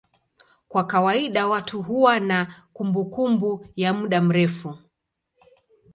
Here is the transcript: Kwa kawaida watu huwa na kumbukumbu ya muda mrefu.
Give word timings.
Kwa 0.67 0.83
kawaida 0.87 1.47
watu 1.47 1.81
huwa 1.81 2.19
na 2.19 2.65
kumbukumbu 2.73 3.67
ya 3.75 3.93
muda 3.93 4.21
mrefu. 4.21 4.77